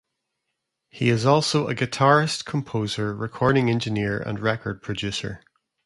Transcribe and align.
He 0.89 1.09
is 1.09 1.27
also 1.27 1.67
a 1.67 1.75
guitarist, 1.75 2.43
composer, 2.43 3.15
recording 3.15 3.69
engineer 3.69 4.17
and 4.19 4.39
record 4.39 4.81
producer. 4.81 5.43